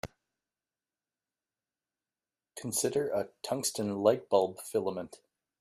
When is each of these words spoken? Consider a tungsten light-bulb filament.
Consider 2.55 3.09
a 3.09 3.27
tungsten 3.43 3.97
light-bulb 3.99 4.59
filament. 4.61 5.19